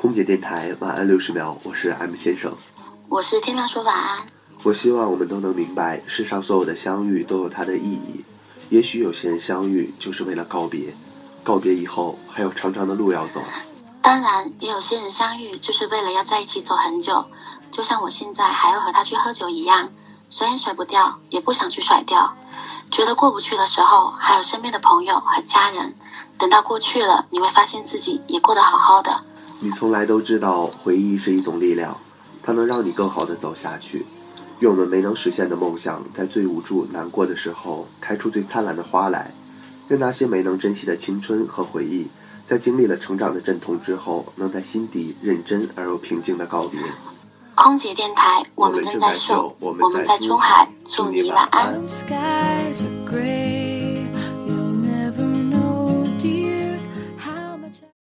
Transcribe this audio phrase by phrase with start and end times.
[0.00, 2.56] 空姐电台晚安六十秒，我是 M 先生，
[3.08, 4.24] 我是天亮说晚安。
[4.62, 8.24] 我希望我们都能明白，世上所有的相遇都有它的意义。
[8.68, 10.94] 也许有些人相遇就是为了告别，
[11.42, 13.42] 告别以后还有长长的路要走。
[14.00, 17.24] 当然，也有些人相遇就是为了要在一起走很久，
[17.72, 19.90] 就像我现在还要和他去喝酒一样，
[20.30, 22.34] 甩也甩不掉，也不想去甩掉。
[22.92, 25.96] 觉得过不去的时候，还有身边的朋友和家人。
[26.38, 29.24] 等到过去了，你会发现自己也过得好好的。
[29.60, 31.96] 你从来都知道，回忆是一种力量，
[32.42, 34.06] 它能让你更好的走下去。
[34.60, 39.32] 愿我们没能实现的梦想，在最无助、难过的时候，开出最灿烂的花来。
[39.88, 42.06] 愿那些没能珍惜的青春和回忆，
[42.46, 46.80] 在经历了成长的阵痛之后，能在心底认真而又平静的告别。
[47.54, 51.82] 空姐电台，我们正在秀，我们在珠海，祝你晚安。